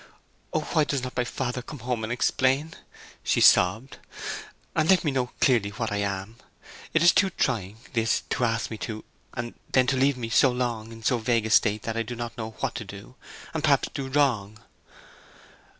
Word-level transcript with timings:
"Oh, 0.51 0.61
why 0.73 0.83
does 0.83 1.03
not 1.03 1.15
my 1.15 1.23
father 1.23 1.61
come 1.61 1.77
home 1.77 2.03
and 2.03 2.11
explain," 2.11 2.73
she 3.23 3.39
sobbed, 3.39 3.99
"and 4.75 4.89
let 4.89 5.03
me 5.03 5.11
know 5.11 5.29
clearly 5.39 5.69
what 5.69 5.91
I 5.91 5.97
am? 5.97 6.37
It 6.91 7.03
is 7.03 7.11
too 7.11 7.29
trying, 7.29 7.77
this, 7.93 8.23
to 8.31 8.43
ask 8.43 8.71
me 8.71 8.79
to—and 8.79 9.53
then 9.71 9.85
to 9.85 9.97
leave 9.97 10.17
me 10.17 10.29
so 10.31 10.49
long 10.51 10.91
in 10.91 11.03
so 11.03 11.19
vague 11.19 11.45
a 11.45 11.51
state 11.51 11.83
that 11.83 11.97
I 11.97 12.01
do 12.01 12.15
not 12.15 12.35
know 12.35 12.55
what 12.61 12.73
to 12.81 12.83
do, 12.83 13.13
and 13.53 13.63
perhaps 13.63 13.89
do 13.93 14.07
wrong!" 14.07 14.57